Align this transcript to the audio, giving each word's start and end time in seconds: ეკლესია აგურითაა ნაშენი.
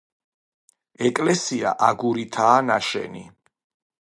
ეკლესია 1.09 1.75
აგურითაა 1.89 2.57
ნაშენი. 2.71 3.25